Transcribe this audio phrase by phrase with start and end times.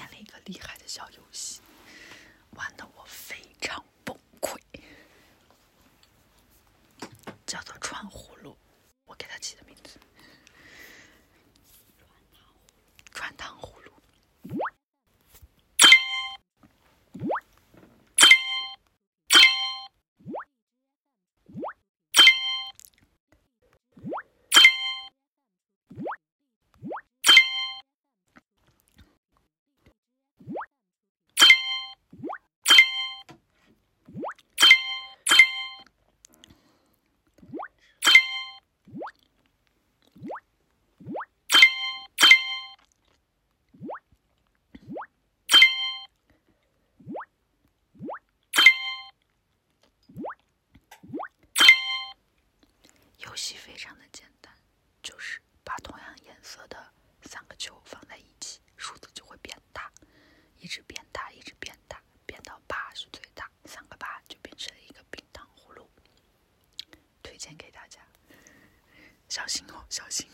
[0.00, 1.60] 练了一个厉害的小游戏，
[2.52, 4.58] 玩的我非常崩溃。
[7.46, 8.56] 叫做串葫芦。
[53.30, 54.52] 游戏非常的简单，
[55.04, 59.88] 就是把同样颜色的三个球放在一起，数字就会变大，
[60.58, 65.88] 一直变大，一直变大，变到八是最大，三个八就变成了一个冰糖葫芦。
[67.22, 68.00] 推荐给大家，
[69.28, 70.28] 小心哦，小心。